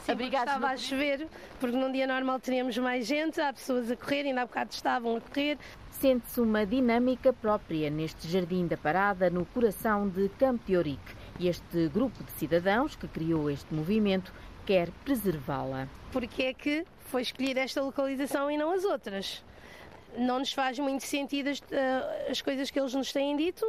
[0.05, 1.27] Sim, estava a chover,
[1.59, 5.17] porque num dia normal teríamos mais gente, há pessoas a correr, ainda há bocado estavam
[5.17, 5.57] a correr.
[5.99, 11.15] Sente-se uma dinâmica própria neste Jardim da Parada, no coração de Campo de Ourique.
[11.39, 14.33] E este grupo de cidadãos que criou este movimento
[14.65, 15.87] quer preservá-la.
[16.11, 19.43] Porque é que foi escolhida esta localização e não as outras?
[20.17, 23.65] Não nos faz muito sentido as, eh, as coisas que eles nos têm dito,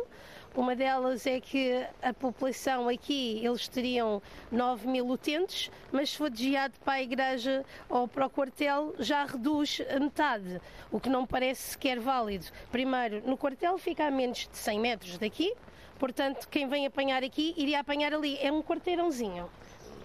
[0.61, 6.31] uma delas é que a população aqui, eles teriam 9 mil utentes, mas se for
[6.31, 11.27] desviado para a igreja ou para o quartel, já reduz a metade, o que não
[11.27, 12.47] parece sequer válido.
[12.71, 15.55] Primeiro, no quartel fica a menos de 100 metros daqui,
[15.99, 18.39] portanto, quem vem apanhar aqui iria apanhar ali.
[18.41, 19.49] É um quarteirãozinho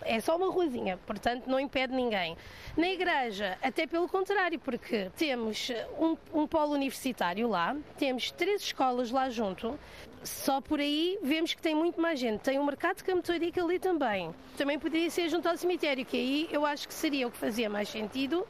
[0.04, 2.38] é só uma ruazinha, portanto não impede ninguém.
[2.78, 9.12] Na igreja, até pelo contrário, porque temos um, um polo universitário lá, temos três escolas
[9.12, 9.78] lá junto,
[10.24, 12.42] só por aí vemos que tem muito mais gente.
[12.42, 13.04] Tem um mercado de
[13.60, 14.34] ali também.
[14.58, 17.70] Também poderia ser junto ao cemitério, que aí eu acho que seria o que fazia
[17.70, 18.46] mais sentido,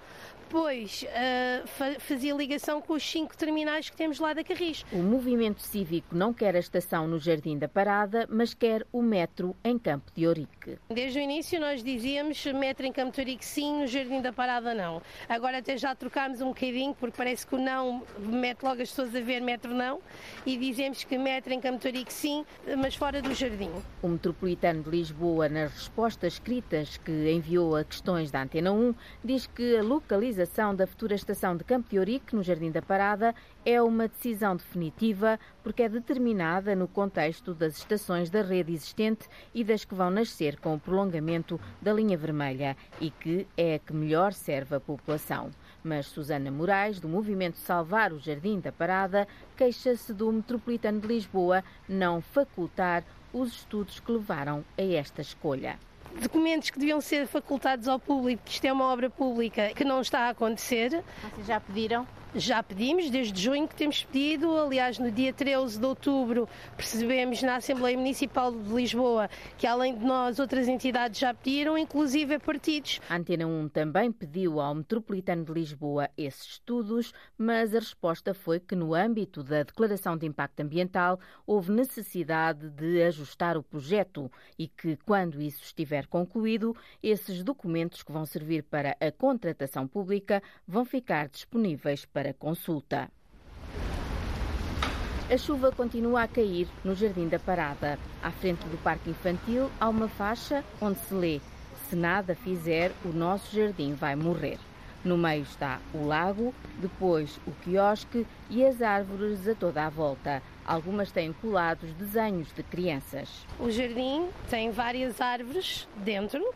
[0.51, 4.83] depois uh, fazia ligação com os cinco terminais que temos lá da Carris.
[4.91, 9.55] O movimento cívico não quer a estação no Jardim da Parada, mas quer o metro
[9.63, 10.77] em Campo de Ourique.
[10.89, 14.73] Desde o início nós dizíamos metro em Campo de Ourique sim, no Jardim da Parada
[14.75, 15.01] não.
[15.29, 19.15] Agora até já trocámos um bocadinho, porque parece que o não mete logo as pessoas
[19.15, 20.01] a ver metro não,
[20.45, 22.45] e dizemos que metro em Campo de Ourique sim,
[22.77, 23.71] mas fora do Jardim.
[24.01, 29.47] O Metropolitano de Lisboa, nas respostas escritas que enviou a questões da Antena 1, diz
[29.47, 33.35] que a localização realização da futura estação de Campo de Ourique, no Jardim da Parada,
[33.63, 39.63] é uma decisão definitiva porque é determinada no contexto das estações da rede existente e
[39.63, 43.93] das que vão nascer com o prolongamento da linha vermelha e que é a que
[43.93, 45.51] melhor serve a população.
[45.83, 51.63] Mas Susana Moraes, do movimento Salvar o Jardim da Parada, queixa-se do Metropolitano de Lisboa
[51.87, 55.77] não facultar os estudos que levaram a esta escolha
[56.19, 60.01] documentos que deviam ser facultados ao público, que isto é uma obra pública que não
[60.01, 61.03] está a acontecer.
[61.33, 62.07] Vocês já pediram?
[62.33, 64.55] Já pedimos, desde junho que temos pedido.
[64.55, 70.05] Aliás, no dia 13 de outubro, percebemos na Assembleia Municipal de Lisboa que, além de
[70.05, 73.01] nós, outras entidades já pediram, inclusive partidos.
[73.09, 78.61] A Antena 1 também pediu ao Metropolitano de Lisboa esses estudos, mas a resposta foi
[78.61, 84.69] que, no âmbito da Declaração de Impacto Ambiental, houve necessidade de ajustar o projeto e
[84.69, 90.85] que, quando isso estiver concluído, esses documentos que vão servir para a contratação pública vão
[90.85, 93.09] ficar disponíveis para para consulta.
[95.27, 97.97] A chuva continua a cair no Jardim da Parada.
[98.21, 101.41] À frente do Parque Infantil há uma faixa onde se lê:
[101.89, 104.59] Se nada fizer, o nosso jardim vai morrer.
[105.03, 110.43] No meio está o lago, depois o quiosque e as árvores a toda a volta.
[110.63, 113.47] Algumas têm colados desenhos de crianças.
[113.59, 116.53] O jardim tem várias árvores dentro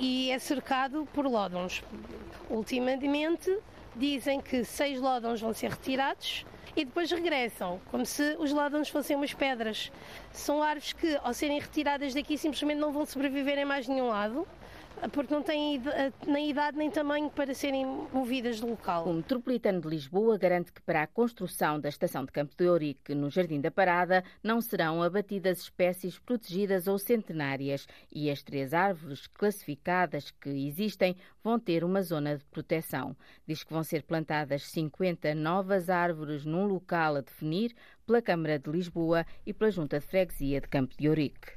[0.00, 1.84] e é cercado por lódons.
[2.50, 3.56] Ultimamente
[3.96, 6.44] dizem que seis lódons vão ser retirados
[6.76, 9.90] e depois regressam, como se os lódons fossem umas pedras.
[10.30, 14.46] São árvores que, ao serem retiradas daqui, simplesmente não vão sobreviver em mais nenhum lado.
[15.12, 15.80] Porque não têm
[16.26, 19.04] nem idade nem tamanho para serem movidas do local.
[19.04, 23.14] O Metropolitano de Lisboa garante que para a construção da estação de Campo de Ourique
[23.14, 29.26] no Jardim da Parada não serão abatidas espécies protegidas ou centenárias e as três árvores
[29.26, 33.16] classificadas que existem vão ter uma zona de proteção.
[33.46, 37.74] Diz que vão ser plantadas 50 novas árvores num local a definir
[38.06, 41.52] pela Câmara de Lisboa e pela Junta de Freguesia de Campo de Ourique.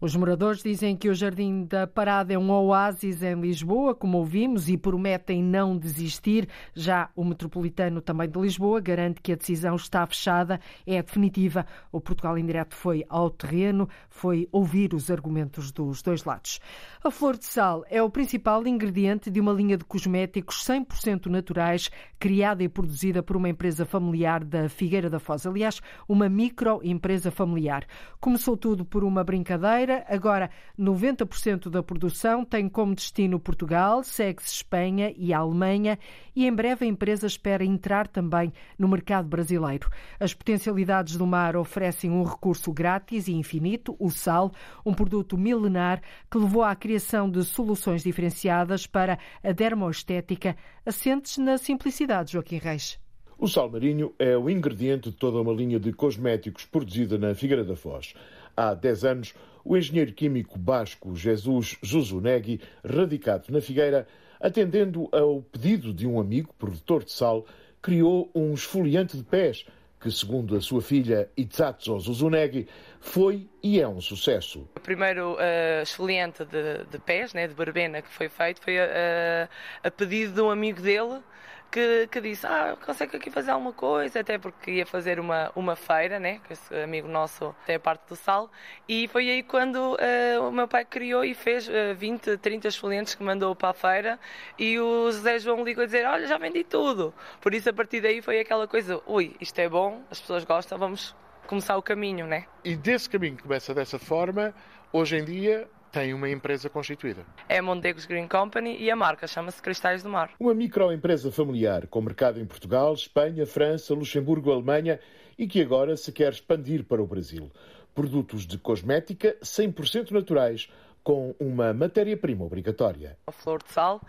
[0.00, 4.68] Os moradores dizem que o Jardim da Parada é um oásis em Lisboa, como ouvimos,
[4.68, 6.48] e prometem não desistir.
[6.72, 11.66] Já o metropolitano também de Lisboa garante que a decisão está fechada, é definitiva.
[11.90, 16.60] O Portugal Indireto foi ao terreno, foi ouvir os argumentos dos dois lados.
[17.02, 21.90] A flor de sal é o principal ingrediente de uma linha de cosméticos 100% naturais,
[22.20, 25.44] criada e produzida por uma empresa familiar da Figueira da Foz.
[25.44, 27.84] Aliás, uma microempresa familiar.
[28.20, 35.12] Começou tudo por uma brincadeira Agora, 90% da produção tem como destino Portugal, segue-se Espanha
[35.16, 35.98] e Alemanha
[36.34, 39.90] e em breve a empresa espera entrar também no mercado brasileiro.
[40.20, 44.52] As potencialidades do mar oferecem um recurso grátis e infinito, o sal,
[44.84, 51.58] um produto milenar que levou à criação de soluções diferenciadas para a dermoestética, assentes na
[51.58, 52.98] simplicidade, Joaquim Reis.
[53.40, 57.62] O sal marinho é o ingrediente de toda uma linha de cosméticos produzida na Figueira
[57.62, 58.12] da Foz.
[58.58, 64.04] Há 10 anos, o engenheiro químico basco Jesus Zuzunegui, radicado na Figueira,
[64.40, 67.46] atendendo ao pedido de um amigo, produtor de sal,
[67.80, 69.64] criou um esfoliante de pés
[70.00, 72.66] que, segundo a sua filha Itzatso Zuzunegui,
[72.98, 74.68] foi e é um sucesso.
[74.74, 79.48] O primeiro uh, esfoliante de, de pés, né, de barbena, que foi feito foi a,
[79.84, 81.20] a pedido de um amigo dele
[81.70, 85.76] que, que disse, ah, consegue aqui fazer alguma coisa, até porque ia fazer uma, uma
[85.76, 88.50] feira, né, que esse amigo nosso tem a parte do sal,
[88.88, 93.14] e foi aí quando uh, o meu pai criou e fez uh, 20, 30 esfoliantes
[93.14, 94.18] que mandou para a feira,
[94.58, 97.12] e o José João ligou a dizer, olha, já vendi tudo.
[97.40, 100.78] Por isso, a partir daí foi aquela coisa, ui, isto é bom, as pessoas gostam,
[100.78, 101.14] vamos
[101.46, 102.44] começar o caminho, né?
[102.64, 104.54] E desse caminho que começa dessa forma,
[104.92, 107.24] hoje em dia tem uma empresa constituída.
[107.48, 110.30] É a Mondegos Green Company e a marca chama-se Cristais do Mar.
[110.38, 115.00] Uma microempresa familiar com mercado em Portugal, Espanha, França, Luxemburgo, Alemanha
[115.38, 117.50] e que agora se quer expandir para o Brasil.
[117.94, 120.68] Produtos de cosmética 100% naturais
[121.02, 123.16] com uma matéria-prima obrigatória.
[123.26, 124.00] A flor de sal,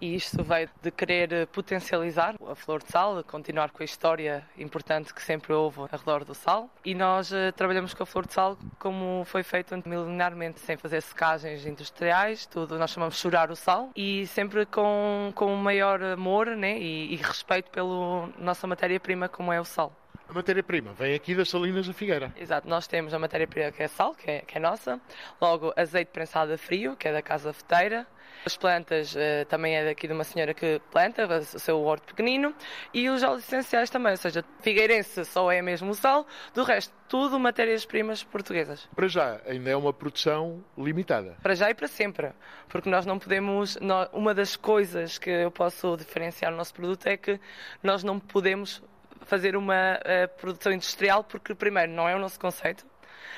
[0.00, 5.14] e isto veio de querer potencializar a flor de sal, continuar com a história importante
[5.14, 6.70] que sempre houve ao redor do sal.
[6.84, 11.00] E nós uh, trabalhamos com a flor de sal como foi feito milenarmente, sem fazer
[11.02, 16.46] secagens industriais, tudo nós chamamos chorar o sal, e sempre com, com o maior amor
[16.56, 19.92] né, e, e respeito pela nossa matéria-prima, como é o sal.
[20.32, 22.32] A matéria-prima vem aqui das Salinas da Figueira.
[22.34, 24.98] Exato, nós temos a matéria-prima que é sal, que é, que é, nossa,
[25.38, 28.06] logo azeite prensado a frio, que é da Casa Feteira,
[28.46, 32.54] as plantas uh, também é daqui de uma senhora que planta, o seu horto pequenino,
[32.94, 36.94] e os óleos essenciais também, ou seja, figueirense só é mesmo o sal, do resto
[37.10, 38.88] tudo matérias-primas portuguesas.
[38.96, 41.36] Para já, ainda é uma produção limitada.
[41.42, 42.32] Para já e para sempre,
[42.70, 43.78] porque nós não podemos,
[44.14, 47.38] uma das coisas que eu posso diferenciar no nosso produto é que
[47.82, 48.82] nós não podemos
[49.24, 52.86] fazer uma uh, produção industrial, porque, primeiro, não é o nosso conceito.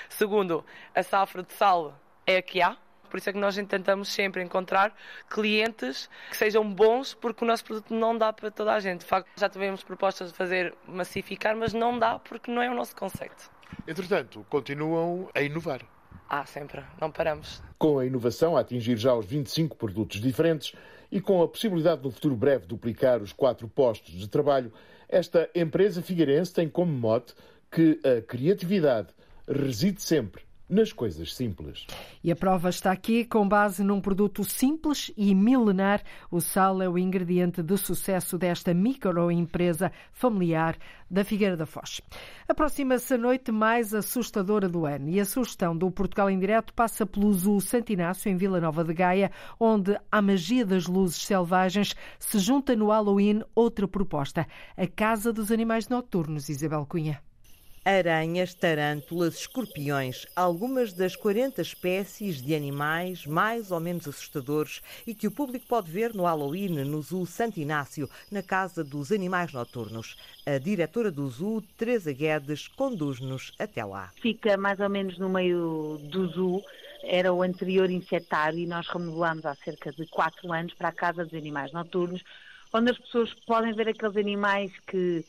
[0.08, 2.76] Segundo, a safra de sal é a que há.
[3.08, 4.92] Por isso é que nós tentamos sempre encontrar
[5.30, 9.00] clientes que sejam bons, porque o nosso produto não dá para toda a gente.
[9.00, 12.74] De facto, já tivemos propostas de fazer massificar, mas não dá porque não é o
[12.74, 13.50] nosso conceito.
[13.86, 15.82] Entretanto, continuam a inovar.
[16.28, 17.62] Ah, sempre, não paramos.
[17.78, 20.74] Com a inovação a atingir já os 25 produtos diferentes
[21.12, 24.72] e com a possibilidade no futuro breve duplicar os quatro postos de trabalho,
[25.14, 27.34] esta empresa figueirense tem como mote
[27.70, 29.08] que a criatividade
[29.48, 31.86] reside sempre nas coisas simples.
[32.22, 36.02] E a prova está aqui, com base num produto simples e milenar.
[36.30, 40.76] O sal é o ingrediente de sucesso desta microempresa familiar
[41.10, 42.00] da Figueira da Foz.
[42.48, 47.06] Aproxima-se a noite mais assustadora do ano e a sugestão do Portugal em Direto passa
[47.06, 51.94] pelo Zoo Santo Inácio, em Vila Nova de Gaia, onde a magia das luzes selvagens
[52.18, 54.46] se junta no Halloween outra proposta,
[54.76, 57.20] a Casa dos Animais Noturnos, Isabel Cunha
[57.84, 65.26] aranhas, tarântulas, escorpiões, algumas das 40 espécies de animais mais ou menos assustadores e que
[65.26, 70.16] o público pode ver no Halloween no Zoo Santo Inácio, na Casa dos Animais Noturnos.
[70.46, 74.10] A diretora do Zoo, Teresa Guedes, conduz-nos até lá.
[74.20, 76.64] Fica mais ou menos no meio do Zoo
[77.06, 81.24] era o anterior insetário e nós remodelamos há cerca de 4 anos para a Casa
[81.24, 82.22] dos Animais Noturnos,
[82.72, 85.22] onde as pessoas podem ver aqueles animais que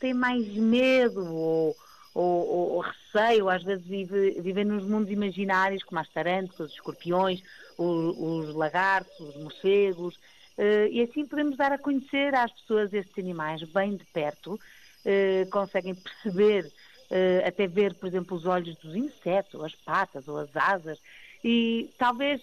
[0.00, 1.76] têm mais medo ou
[2.14, 6.74] ou, ou, ou receio, às vezes vive, vivem nos mundos imaginários, como as tarântulas, os
[6.74, 7.42] escorpiões,
[7.78, 10.16] os, os lagartos, os morcegos,
[10.58, 15.50] uh, e assim podemos dar a conhecer às pessoas estes animais bem de perto, uh,
[15.50, 20.54] conseguem perceber, uh, até ver, por exemplo, os olhos dos insetos, as patas, ou as
[20.54, 20.98] asas,
[21.42, 22.42] e talvez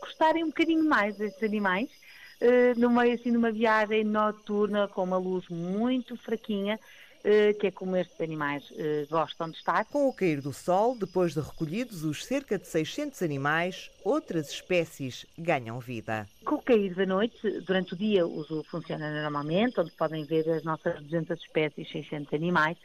[0.00, 1.88] gostarem um bocadinho mais destes animais,
[2.76, 6.80] no meio assim de uma viagem noturna com uma luz muito fraquinha,
[7.58, 9.84] que é como estes animais eh, gostam de estar.
[9.84, 15.26] Com o cair do sol, depois de recolhidos os cerca de 600 animais, outras espécies
[15.38, 16.26] ganham vida.
[16.44, 20.48] Com o cair da noite, durante o dia o zoo funciona normalmente, onde podem ver
[20.48, 22.78] as nossas 200 espécies, 600 animais,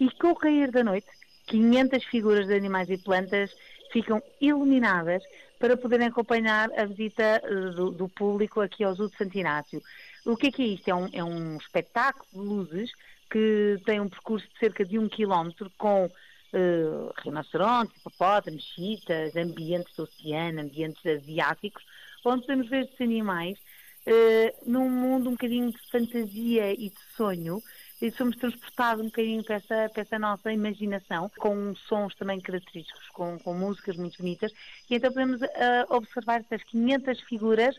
[0.00, 1.06] e com o cair da noite,
[1.46, 3.54] 500 figuras de animais e plantas
[3.92, 5.22] ficam iluminadas
[5.58, 9.82] para poderem acompanhar a visita eh, do, do público aqui ao Zoo de Santo Inácio.
[10.24, 10.88] O que é que é isto?
[10.88, 12.90] É um, é um espetáculo de luzes
[13.32, 19.96] que tem um percurso de cerca de um quilómetro com uh, rinocerontes, hipopótamos, chitas, ambientes
[19.96, 21.82] do oceano, ambientes asiáticos,
[22.24, 23.58] onde podemos ver estes animais
[24.06, 27.62] uh, num mundo um bocadinho de fantasia e de sonho,
[28.02, 33.08] e somos transportados um bocadinho para essa, para essa nossa imaginação, com sons também característicos,
[33.14, 34.52] com, com músicas muito bonitas,
[34.90, 35.46] e então podemos uh,
[35.88, 37.74] observar essas 500 figuras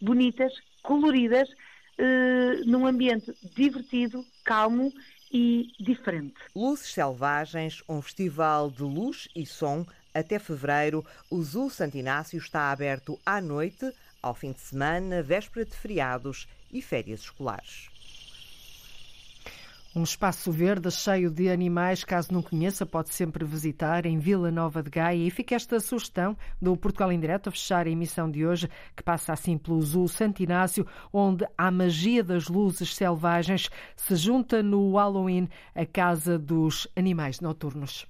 [0.00, 0.52] bonitas,
[0.82, 1.48] coloridas,
[1.98, 4.92] uh, num ambiente divertido, calmo
[5.32, 6.34] e diferente.
[6.54, 9.84] Luzes Selvagens, um festival de luz e som.
[10.14, 13.92] Até fevereiro, o Zoo Santo Inácio está aberto à noite,
[14.22, 17.93] ao fim de semana, véspera de feriados e férias escolares.
[19.96, 24.82] Um espaço verde cheio de animais, caso não conheça, pode sempre visitar em Vila Nova
[24.82, 25.24] de Gaia.
[25.24, 29.04] E fica esta sugestão do Portugal em Direto a fechar a emissão de hoje, que
[29.04, 34.96] passa assim pelo Zoo Santo Inácio, onde a magia das luzes selvagens se junta no
[34.96, 38.04] Halloween, a Casa dos Animais Noturnos.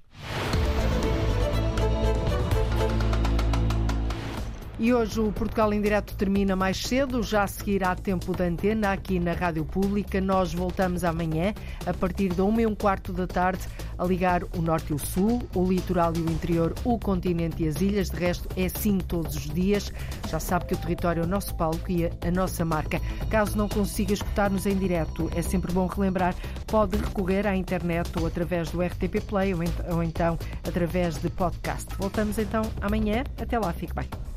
[4.77, 9.21] E hoje o Portugal em Direto termina mais cedo, já seguirá tempo de antena aqui
[9.21, 10.21] na Rádio Pública.
[10.21, 11.55] Nós voltamos amanhã,
[11.87, 13.63] a partir da 1 e um quarto da tarde,
[13.97, 17.69] a ligar o Norte e o Sul, o litoral e o interior, o continente e
[17.69, 18.11] as ilhas.
[18.11, 19.93] De resto, é assim todos os dias.
[20.29, 23.01] Já sabe que o território é o nosso palco e a nossa marca.
[23.31, 26.35] Caso não consiga escutar-nos em direto, é sempre bom relembrar,
[26.67, 31.95] pode recorrer à internet ou através do RTP Play ou então através de podcast.
[31.97, 33.23] Voltamos então amanhã.
[33.41, 34.34] Até lá, fique bem.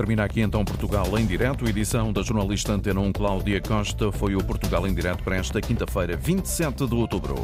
[0.00, 1.68] Termina aqui então Portugal em Direto.
[1.68, 4.10] Edição da jornalista Antena 1 Cláudia Costa.
[4.10, 7.34] Foi o Portugal em Direto para esta quinta-feira, 27 de outubro.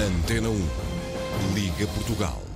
[0.00, 0.66] Antena 1.
[1.54, 2.53] Liga Portugal.